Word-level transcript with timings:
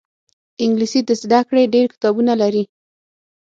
انګلیسي 0.63 0.99
د 1.05 1.09
زده 1.21 1.39
کړې 1.49 1.63
ډېر 1.73 1.85
کتابونه 1.93 2.33
لري 2.41 2.63